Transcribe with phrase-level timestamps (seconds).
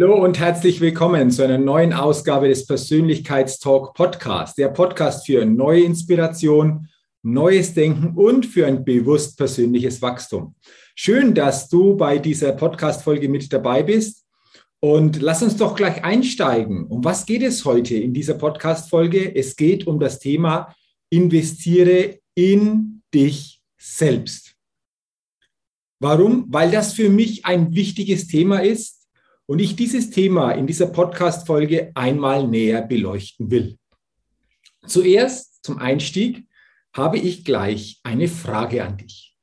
[0.00, 5.82] Hallo und herzlich willkommen zu einer neuen Ausgabe des Persönlichkeitstalk Podcast, der Podcast für neue
[5.82, 6.86] Inspiration,
[7.24, 10.54] neues Denken und für ein bewusst persönliches Wachstum.
[10.94, 14.24] Schön, dass du bei dieser Podcast-Folge mit dabei bist.
[14.78, 16.86] Und lass uns doch gleich einsteigen.
[16.86, 19.34] Um was geht es heute in dieser Podcast-Folge?
[19.34, 20.76] Es geht um das Thema
[21.10, 24.54] investiere in dich selbst.
[25.98, 26.44] Warum?
[26.50, 28.97] Weil das für mich ein wichtiges Thema ist
[29.48, 33.78] und ich dieses Thema in dieser Podcast-Folge einmal näher beleuchten will.
[34.86, 36.46] Zuerst zum Einstieg
[36.94, 39.34] habe ich gleich eine Frage an dich.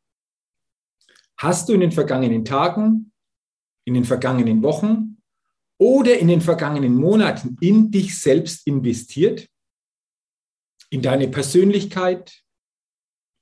[1.37, 3.11] Hast du in den vergangenen Tagen,
[3.85, 5.17] in den vergangenen Wochen
[5.79, 9.49] oder in den vergangenen Monaten in dich selbst investiert?
[10.91, 12.43] In deine Persönlichkeit,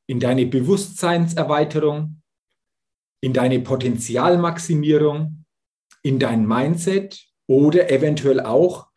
[0.08, 2.22] in deine Bewusstseinserweiterung,
[3.22, 5.43] in deine Potenzialmaximierung,
[6.04, 8.88] in dein Mindset oder eventuell auch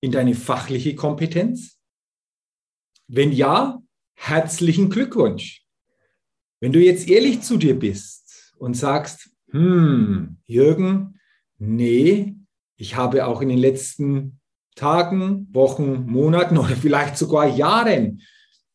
[0.00, 1.78] in deine fachliche Kompetenz?
[3.06, 3.80] Wenn ja,
[4.14, 5.64] herzlichen Glückwunsch.
[6.60, 11.20] Wenn du jetzt ehrlich zu dir bist und sagst, hm, Jürgen,
[11.58, 12.34] nee,
[12.76, 14.40] ich habe auch in den letzten
[14.74, 18.22] Tagen, Wochen, Monaten oder vielleicht sogar Jahren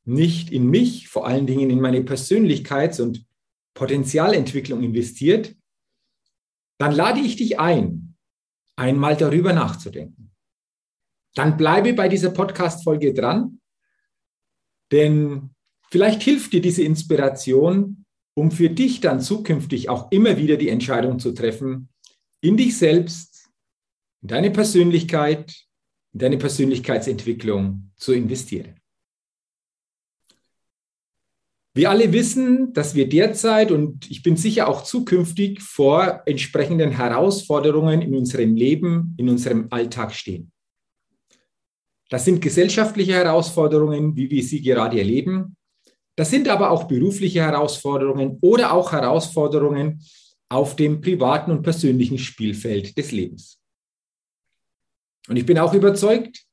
[0.05, 3.25] nicht in mich, vor allen Dingen in meine Persönlichkeits- und
[3.73, 5.55] Potenzialentwicklung investiert,
[6.79, 8.15] dann lade ich dich ein,
[8.75, 10.31] einmal darüber nachzudenken.
[11.35, 13.59] Dann bleibe bei dieser Podcast-Folge dran,
[14.91, 15.51] denn
[15.91, 21.19] vielleicht hilft dir diese Inspiration, um für dich dann zukünftig auch immer wieder die Entscheidung
[21.19, 21.89] zu treffen,
[22.41, 23.49] in dich selbst,
[24.21, 25.53] in deine Persönlichkeit,
[26.13, 28.78] in deine Persönlichkeitsentwicklung zu investieren.
[31.79, 38.01] Wir alle wissen, dass wir derzeit und ich bin sicher auch zukünftig vor entsprechenden Herausforderungen
[38.01, 40.51] in unserem Leben, in unserem Alltag stehen.
[42.09, 45.55] Das sind gesellschaftliche Herausforderungen, wie wir sie gerade erleben.
[46.17, 50.03] Das sind aber auch berufliche Herausforderungen oder auch Herausforderungen
[50.49, 53.57] auf dem privaten und persönlichen Spielfeld des Lebens.
[55.29, 56.43] Und ich bin auch überzeugt,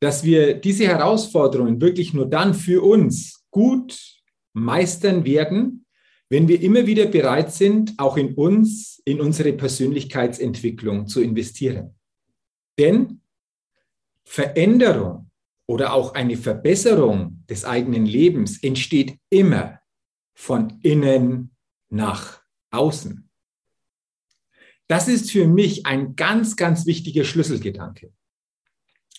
[0.00, 4.17] dass wir diese Herausforderungen wirklich nur dann für uns gut
[4.58, 5.86] meistern werden,
[6.28, 11.94] wenn wir immer wieder bereit sind, auch in uns, in unsere Persönlichkeitsentwicklung zu investieren.
[12.78, 13.22] Denn
[14.24, 15.30] Veränderung
[15.66, 19.80] oder auch eine Verbesserung des eigenen Lebens entsteht immer
[20.34, 21.56] von innen
[21.88, 23.28] nach außen.
[24.86, 28.12] Das ist für mich ein ganz, ganz wichtiger Schlüsselgedanke.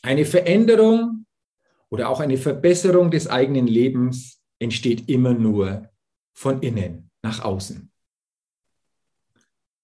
[0.02, 1.26] Eine Veränderung
[1.90, 5.90] oder auch eine Verbesserung des eigenen Lebens entsteht immer nur
[6.34, 7.92] von innen nach außen.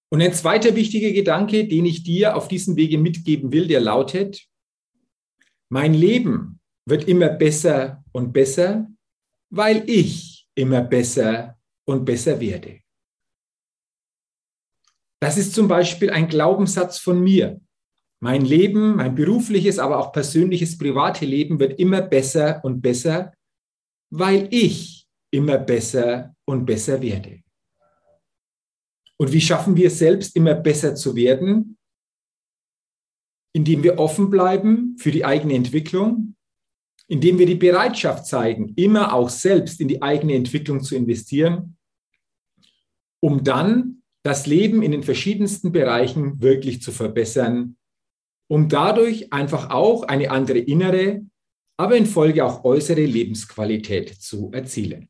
[0.09, 4.47] Und ein zweiter wichtiger Gedanke, den ich dir auf diesem Wege mitgeben will, der lautet,
[5.69, 8.88] mein Leben wird immer besser und besser,
[9.50, 12.80] weil ich immer besser und besser werde.
[15.19, 17.59] Das ist zum Beispiel ein Glaubenssatz von mir.
[18.22, 23.33] Mein Leben, mein berufliches, aber auch persönliches, private Leben wird immer besser und besser,
[24.17, 27.41] weil ich immer besser und besser werde.
[29.17, 31.77] Und wie schaffen wir es selbst immer besser zu werden?
[33.53, 36.35] Indem wir offen bleiben für die eigene Entwicklung,
[37.07, 41.77] indem wir die Bereitschaft zeigen, immer auch selbst in die eigene Entwicklung zu investieren,
[43.21, 47.77] um dann das Leben in den verschiedensten Bereichen wirklich zu verbessern
[48.47, 51.25] um dadurch einfach auch eine andere innere,
[51.77, 55.10] aber in Folge auch äußere Lebensqualität zu erzielen.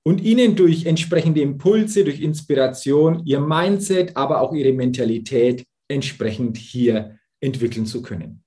[0.03, 7.19] und ihnen durch entsprechende Impulse, durch Inspiration, ihr Mindset, aber auch ihre Mentalität entsprechend hier
[7.41, 8.43] entwickeln zu können.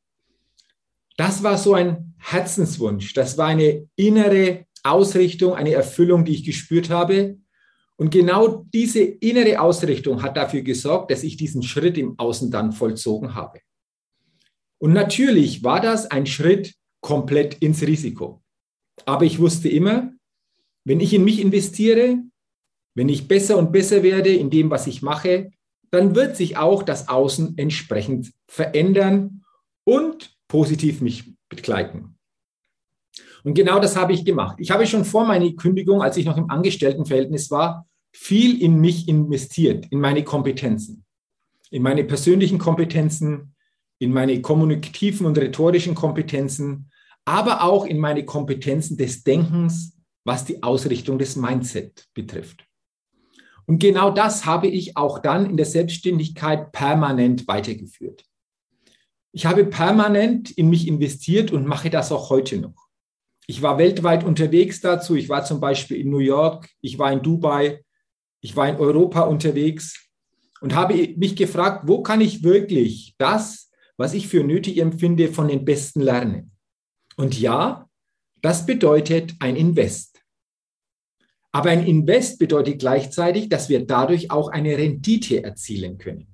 [1.17, 6.89] Das war so ein Herzenswunsch, das war eine innere Ausrichtung, eine Erfüllung, die ich gespürt
[6.89, 7.37] habe,
[7.97, 12.71] und genau diese innere Ausrichtung hat dafür gesorgt, dass ich diesen Schritt im Außen dann
[12.71, 13.59] vollzogen habe.
[14.77, 18.43] Und natürlich war das ein Schritt komplett ins Risiko.
[19.05, 20.13] Aber ich wusste immer,
[20.85, 22.19] wenn ich in mich investiere,
[22.93, 25.51] wenn ich besser und besser werde in dem, was ich mache,
[25.91, 29.43] dann wird sich auch das Außen entsprechend verändern
[29.83, 32.17] und positiv mich begleiten.
[33.43, 34.57] Und genau das habe ich gemacht.
[34.59, 39.07] Ich habe schon vor meiner Kündigung, als ich noch im Angestelltenverhältnis war, viel in mich
[39.07, 41.05] investiert, in meine Kompetenzen,
[41.69, 43.55] in meine persönlichen Kompetenzen,
[43.99, 46.91] in meine kommunikativen und rhetorischen Kompetenzen,
[47.25, 52.66] aber auch in meine Kompetenzen des Denkens, was die Ausrichtung des Mindset betrifft.
[53.67, 58.23] Und genau das habe ich auch dann in der Selbstständigkeit permanent weitergeführt.
[59.33, 62.87] Ich habe permanent in mich investiert und mache das auch heute noch.
[63.45, 65.15] Ich war weltweit unterwegs dazu.
[65.15, 67.83] Ich war zum Beispiel in New York, ich war in Dubai,
[68.41, 70.09] ich war in Europa unterwegs
[70.61, 75.49] und habe mich gefragt, wo kann ich wirklich das, was ich für nötig empfinde, von
[75.49, 76.51] den Besten lernen?
[77.15, 77.89] Und ja,
[78.41, 80.16] das bedeutet ein Invest.
[81.57, 86.27] Aber ein Invest bedeutet gleichzeitig, dass wir dadurch auch eine Rendite erzielen können.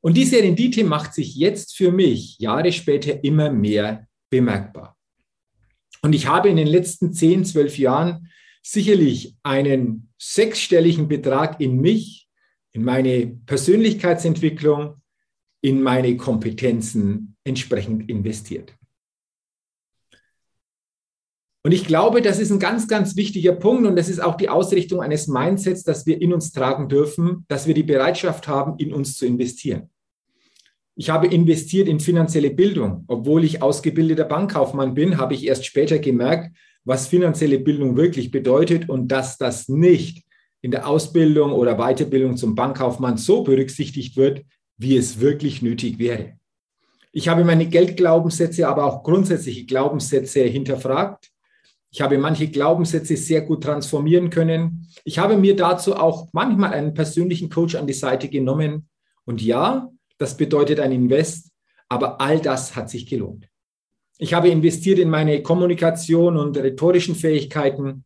[0.00, 4.96] Und diese Rendite macht sich jetzt für mich Jahre später immer mehr bemerkbar.
[6.02, 8.32] Und ich habe in den letzten 10, 12 Jahren
[8.64, 12.28] sicherlich einen sechsstelligen Betrag in mich,
[12.72, 15.00] in meine Persönlichkeitsentwicklung,
[15.60, 18.74] in meine Kompetenzen entsprechend investiert.
[21.66, 24.50] Und ich glaube, das ist ein ganz, ganz wichtiger Punkt und das ist auch die
[24.50, 28.92] Ausrichtung eines Mindsets, dass wir in uns tragen dürfen, dass wir die Bereitschaft haben, in
[28.92, 29.88] uns zu investieren.
[30.94, 33.04] Ich habe investiert in finanzielle Bildung.
[33.08, 38.90] Obwohl ich ausgebildeter Bankkaufmann bin, habe ich erst später gemerkt, was finanzielle Bildung wirklich bedeutet
[38.90, 40.22] und dass das nicht
[40.60, 44.44] in der Ausbildung oder Weiterbildung zum Bankkaufmann so berücksichtigt wird,
[44.76, 46.34] wie es wirklich nötig wäre.
[47.10, 51.30] Ich habe meine Geldglaubenssätze, aber auch grundsätzliche Glaubenssätze hinterfragt.
[51.94, 54.88] Ich habe manche Glaubenssätze sehr gut transformieren können.
[55.04, 58.88] Ich habe mir dazu auch manchmal einen persönlichen Coach an die Seite genommen.
[59.26, 59.88] Und ja,
[60.18, 61.52] das bedeutet ein Invest,
[61.88, 63.48] aber all das hat sich gelohnt.
[64.18, 68.04] Ich habe investiert in meine Kommunikation und rhetorischen Fähigkeiten.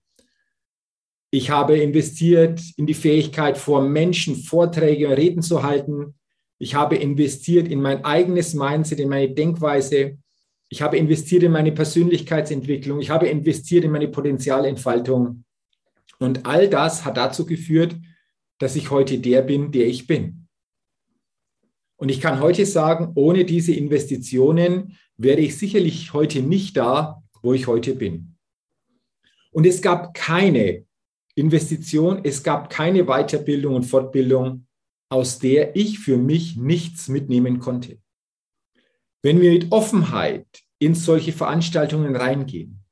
[1.31, 6.15] Ich habe investiert in die Fähigkeit, vor Menschen Vorträge und Reden zu halten.
[6.59, 10.19] Ich habe investiert in mein eigenes Mindset, in meine Denkweise.
[10.71, 13.01] Ich habe investiert in meine Persönlichkeitsentwicklung.
[13.01, 15.45] Ich habe investiert in meine Potenzialentfaltung.
[16.19, 17.97] Und all das hat dazu geführt,
[18.59, 20.49] dass ich heute der bin, der ich bin.
[21.97, 27.53] Und ich kann heute sagen, ohne diese Investitionen wäre ich sicherlich heute nicht da, wo
[27.55, 28.37] ich heute bin.
[29.51, 30.85] Und es gab keine
[31.35, 34.67] Investition, es gab keine Weiterbildung und Fortbildung,
[35.09, 37.99] aus der ich für mich nichts mitnehmen konnte.
[39.23, 40.47] Wenn wir mit Offenheit
[40.79, 42.85] in solche Veranstaltungen reingehen,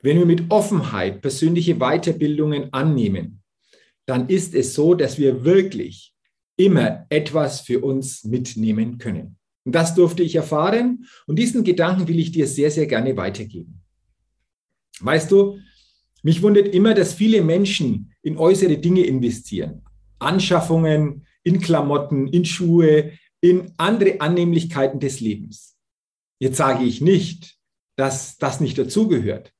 [0.00, 3.42] wenn wir mit Offenheit persönliche Weiterbildungen annehmen,
[4.06, 6.12] dann ist es so, dass wir wirklich
[6.56, 9.36] immer etwas für uns mitnehmen können.
[9.64, 13.80] Und das durfte ich erfahren und diesen Gedanken will ich dir sehr, sehr gerne weitergeben.
[15.00, 15.58] Weißt du,
[16.22, 19.82] mich wundert immer, dass viele Menschen in äußere Dinge investieren.
[20.18, 25.71] Anschaffungen, in Klamotten, in Schuhe, in andere Annehmlichkeiten des Lebens.
[26.42, 27.56] Jetzt sage ich nicht,
[27.94, 29.52] dass das nicht dazugehört.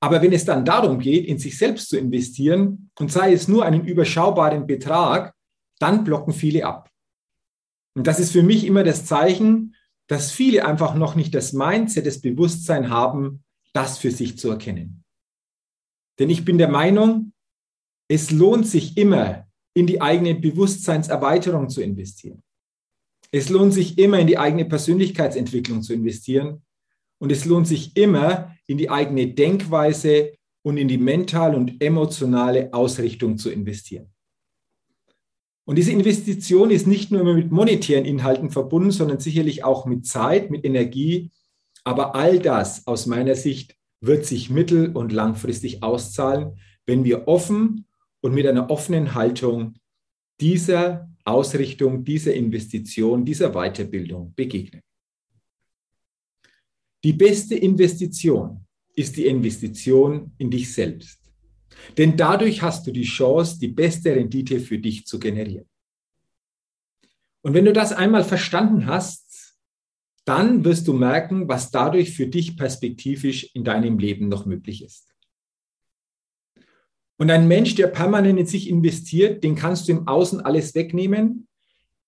[0.00, 3.66] Aber wenn es dann darum geht, in sich selbst zu investieren und sei es nur
[3.66, 5.34] einen überschaubaren Betrag,
[5.78, 6.88] dann blocken viele ab.
[7.94, 9.74] Und das ist für mich immer das Zeichen,
[10.06, 13.44] dass viele einfach noch nicht das Mindset, das Bewusstsein haben,
[13.74, 15.04] das für sich zu erkennen.
[16.18, 17.34] Denn ich bin der Meinung,
[18.08, 22.42] es lohnt sich immer, in die eigene Bewusstseinserweiterung zu investieren.
[23.36, 26.62] Es lohnt sich immer in die eigene Persönlichkeitsentwicklung zu investieren
[27.18, 32.72] und es lohnt sich immer in die eigene Denkweise und in die mentale und emotionale
[32.72, 34.10] Ausrichtung zu investieren.
[35.66, 40.50] Und diese Investition ist nicht nur mit monetären Inhalten verbunden, sondern sicherlich auch mit Zeit,
[40.50, 41.30] mit Energie.
[41.84, 47.84] Aber all das aus meiner Sicht wird sich mittel- und langfristig auszahlen, wenn wir offen
[48.22, 49.74] und mit einer offenen Haltung
[50.40, 54.82] dieser Ausrichtung, dieser Investition, dieser Weiterbildung begegnen.
[57.04, 58.64] Die beste Investition
[58.94, 61.20] ist die Investition in dich selbst.
[61.98, 65.68] Denn dadurch hast du die Chance, die beste Rendite für dich zu generieren.
[67.42, 69.56] Und wenn du das einmal verstanden hast,
[70.24, 75.15] dann wirst du merken, was dadurch für dich perspektivisch in deinem Leben noch möglich ist.
[77.18, 81.48] Und ein Mensch, der permanent in sich investiert, den kannst du im Außen alles wegnehmen,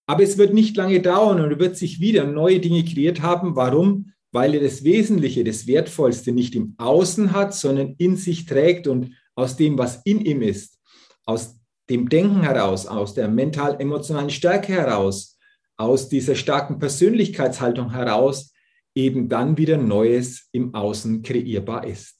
[0.07, 3.57] aber es wird nicht lange dauern und er wird sich wieder neue Dinge kreiert haben.
[3.57, 4.13] Warum?
[4.33, 9.15] Weil er das Wesentliche, das Wertvollste nicht im Außen hat, sondern in sich trägt und
[9.35, 10.79] aus dem, was in ihm ist,
[11.25, 11.59] aus
[11.91, 15.39] dem Denken heraus, aus der mental-emotionalen Stärke heraus,
[15.77, 18.53] aus dieser starken Persönlichkeitshaltung heraus,
[18.95, 22.18] eben dann wieder Neues im Außen kreierbar ist.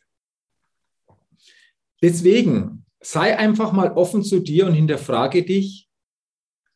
[2.03, 5.89] Deswegen sei einfach mal offen zu dir und hinterfrage dich,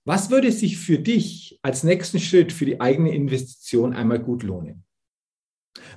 [0.04, 4.84] was würde sich für dich als nächsten Schritt für die eigene Investition einmal gut lohnen?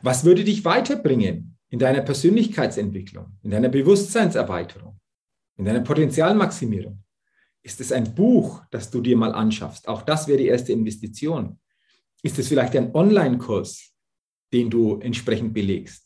[0.03, 4.99] Was würde dich weiterbringen in deiner Persönlichkeitsentwicklung, in deiner Bewusstseinserweiterung,
[5.57, 7.03] in deiner Potenzialmaximierung?
[7.63, 9.87] Ist es ein Buch, das du dir mal anschaffst?
[9.87, 11.59] Auch das wäre die erste Investition.
[12.21, 13.91] Ist es vielleicht ein Online-Kurs,
[14.53, 16.04] den du entsprechend belegst?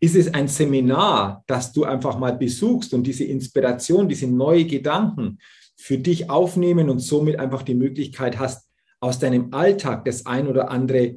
[0.00, 5.38] Ist es ein Seminar, das du einfach mal besuchst und diese Inspiration, diese neuen Gedanken
[5.76, 8.66] für dich aufnehmen und somit einfach die Möglichkeit hast,
[9.00, 11.16] aus deinem Alltag das ein oder andere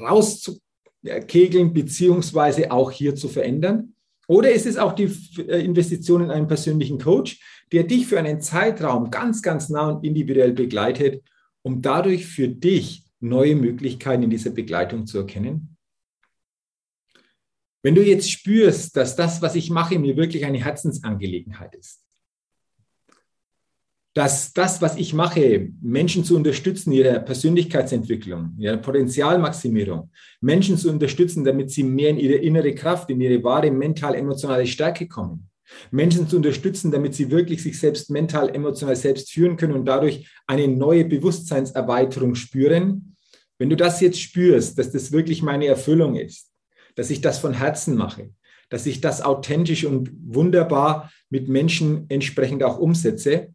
[0.00, 3.94] rauszukegeln, beziehungsweise auch hier zu verändern?
[4.28, 7.40] Oder ist es auch die äh, Investition in einen persönlichen Coach,
[7.72, 11.22] der dich für einen Zeitraum ganz, ganz nah und individuell begleitet,
[11.62, 15.75] um dadurch für dich neue Möglichkeiten in dieser Begleitung zu erkennen?
[17.82, 22.02] Wenn du jetzt spürst, dass das, was ich mache, mir wirklich eine Herzensangelegenheit ist,
[24.16, 31.44] dass das, was ich mache, Menschen zu unterstützen, ihre Persönlichkeitsentwicklung, ihre Potenzialmaximierung, Menschen zu unterstützen,
[31.44, 35.50] damit sie mehr in ihre innere Kraft, in ihre wahre mental-emotionale Stärke kommen.
[35.90, 40.26] Menschen zu unterstützen, damit sie wirklich sich selbst mental, emotional selbst führen können und dadurch
[40.46, 43.16] eine neue Bewusstseinserweiterung spüren.
[43.58, 46.50] Wenn du das jetzt spürst, dass das wirklich meine Erfüllung ist,
[46.96, 48.30] dass ich das von Herzen mache,
[48.68, 53.54] dass ich das authentisch und wunderbar mit Menschen entsprechend auch umsetze,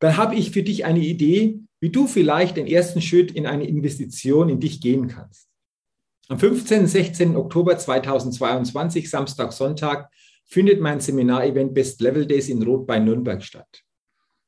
[0.00, 3.66] dann habe ich für dich eine Idee, wie du vielleicht den ersten Schritt in eine
[3.66, 5.48] Investition in dich gehen kannst.
[6.28, 6.80] Am 15.
[6.80, 7.36] und 16.
[7.36, 10.10] Oktober 2022, Samstag, Sonntag,
[10.44, 13.82] findet mein Seminarevent Best Level Days in Rot bei Nürnberg statt.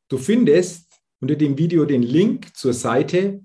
[0.08, 3.40] Du findest unter dem Video den Link zur Seite,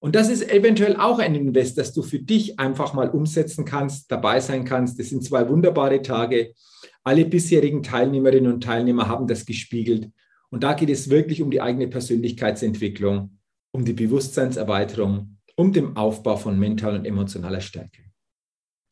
[0.00, 4.10] und das ist eventuell auch ein Invest, das du für dich einfach mal umsetzen kannst,
[4.12, 4.98] dabei sein kannst.
[4.98, 6.54] Das sind zwei wunderbare Tage.
[7.02, 10.10] Alle bisherigen Teilnehmerinnen und Teilnehmer haben das gespiegelt.
[10.50, 13.38] Und da geht es wirklich um die eigene Persönlichkeitsentwicklung,
[13.72, 18.02] um die Bewusstseinserweiterung, um den Aufbau von mentaler und emotionaler Stärke.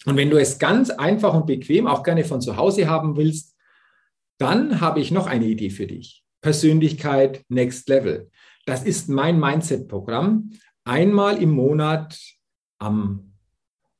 [0.06, 3.56] Und wenn du es ganz einfach und bequem auch gerne von zu Hause haben willst,
[4.38, 6.24] dann habe ich noch eine Idee für dich.
[6.42, 8.30] Persönlichkeit Next Level.
[8.66, 10.50] Das ist mein Mindset-Programm,
[10.86, 12.18] einmal im Monat
[12.78, 13.32] am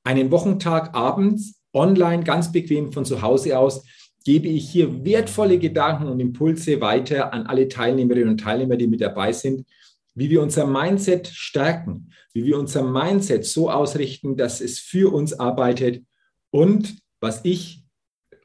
[0.05, 3.85] einen Wochentag abends online ganz bequem von zu Hause aus
[4.25, 9.00] gebe ich hier wertvolle Gedanken und Impulse weiter an alle Teilnehmerinnen und Teilnehmer, die mit
[9.00, 9.66] dabei sind,
[10.14, 15.33] wie wir unser Mindset stärken, wie wir unser Mindset so ausrichten, dass es für uns
[15.33, 16.05] arbeitet
[16.50, 17.85] und was ich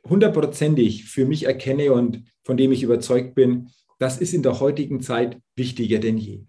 [0.08, 5.02] hundertprozentig für mich erkenne und von dem ich überzeugt bin, das ist in der heutigen
[5.02, 6.46] Zeit wichtiger denn je.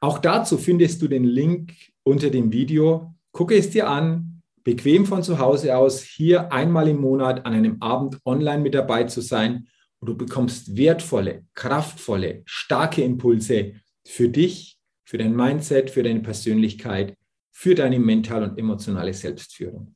[0.00, 3.14] Auch dazu findest du den Link unter dem Video.
[3.32, 7.80] Gucke es dir an, bequem von zu Hause aus, hier einmal im Monat an einem
[7.82, 9.68] Abend online mit dabei zu sein
[10.00, 13.74] und du bekommst wertvolle, kraftvolle, starke Impulse
[14.06, 17.14] für dich, für dein Mindset, für deine Persönlichkeit,
[17.50, 19.94] für deine mentale und emotionale Selbstführung.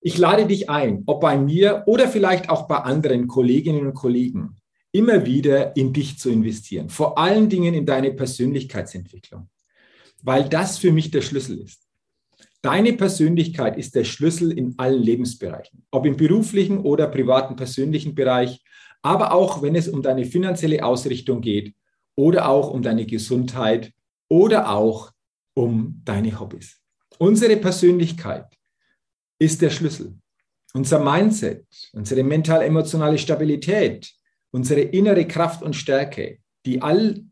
[0.00, 4.57] Ich lade dich ein, ob bei mir oder vielleicht auch bei anderen Kolleginnen und Kollegen,
[4.92, 6.88] immer wieder in dich zu investieren.
[6.88, 9.48] Vor allen Dingen in deine Persönlichkeitsentwicklung,
[10.22, 11.88] weil das für mich der Schlüssel ist.
[12.62, 18.64] Deine Persönlichkeit ist der Schlüssel in allen Lebensbereichen, ob im beruflichen oder privaten persönlichen Bereich,
[19.02, 21.74] aber auch wenn es um deine finanzielle Ausrichtung geht
[22.16, 23.92] oder auch um deine Gesundheit
[24.28, 25.12] oder auch
[25.54, 26.80] um deine Hobbys.
[27.18, 28.46] Unsere Persönlichkeit
[29.38, 30.18] ist der Schlüssel.
[30.74, 34.12] Unser Mindset, unsere mental-emotionale Stabilität,
[34.50, 37.24] unsere innere Kraft und Stärke, die all,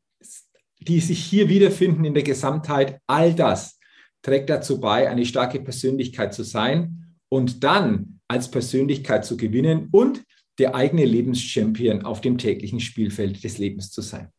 [0.80, 3.78] die sich hier wiederfinden in der Gesamtheit, all das
[4.22, 10.24] trägt dazu bei, eine starke Persönlichkeit zu sein und dann als Persönlichkeit zu gewinnen und
[10.58, 14.30] der eigene Lebenschampion auf dem täglichen Spielfeld des Lebens zu sein.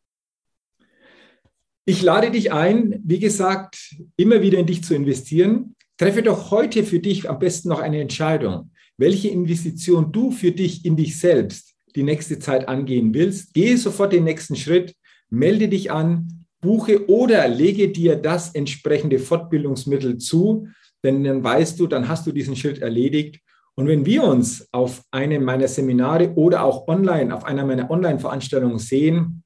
[1.86, 5.74] Ich lade dich ein, wie gesagt, immer wieder in dich zu investieren.
[5.96, 10.84] Treffe doch heute für dich am besten noch eine Entscheidung, welche Investition du für dich
[10.84, 13.52] in dich selbst die nächste Zeit angehen willst.
[13.54, 14.94] Gehe sofort den nächsten Schritt,
[15.30, 20.68] melde dich an, buche oder lege dir das entsprechende Fortbildungsmittel zu,
[21.02, 23.40] denn dann weißt du, dann hast du diesen Schritt erledigt.
[23.74, 28.78] Und wenn wir uns auf einem meiner Seminare oder auch online auf einer meiner Online-Veranstaltungen
[28.78, 29.42] sehen,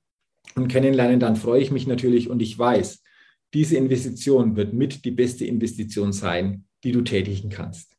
[0.55, 3.03] und kennenlernen, dann freue ich mich natürlich und ich weiß,
[3.55, 7.97] diese Investition wird mit die beste Investition sein, die du tätigen kannst.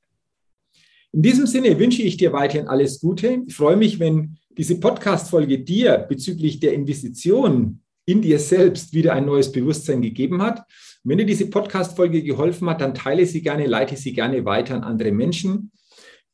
[1.12, 3.44] In diesem Sinne wünsche ich dir weiterhin alles Gute.
[3.46, 9.26] Ich freue mich, wenn diese Podcast-Folge dir bezüglich der Investition in dir selbst wieder ein
[9.26, 10.64] neues Bewusstsein gegeben hat.
[11.06, 14.84] wenn dir diese Podcast-Folge geholfen hat, dann teile sie gerne, leite sie gerne weiter an
[14.84, 15.72] andere Menschen.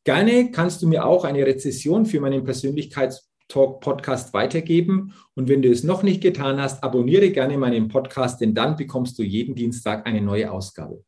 [0.04, 5.12] Gerne kannst du mir auch eine Rezession für meinen Persönlichkeits- Talk Podcast weitergeben.
[5.34, 9.18] Und wenn du es noch nicht getan hast, abonniere gerne meinen Podcast, denn dann bekommst
[9.18, 11.04] du jeden Dienstag eine neue Ausgabe.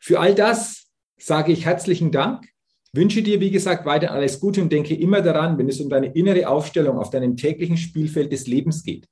[0.00, 2.46] Für all das sage ich herzlichen Dank.
[2.92, 6.08] Wünsche dir, wie gesagt, weiter alles Gute und denke immer daran, wenn es um deine
[6.08, 9.06] innere Aufstellung auf deinem täglichen Spielfeld des Lebens geht.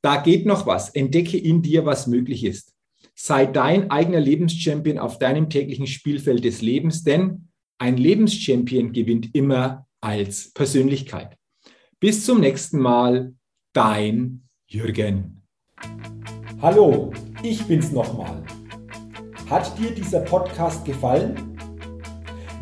[0.00, 0.88] Da geht noch was.
[0.90, 2.72] Entdecke in dir, was möglich ist.
[3.14, 7.48] Sei dein eigener Lebenschampion auf deinem täglichen Spielfeld des Lebens, denn
[7.78, 11.36] ein Lebenschampion gewinnt immer als Persönlichkeit.
[11.98, 13.34] Bis zum nächsten Mal,
[13.74, 15.42] dein Jürgen.
[16.62, 17.12] Hallo,
[17.42, 18.42] ich bin's nochmal.
[19.50, 21.49] Hat dir dieser Podcast gefallen?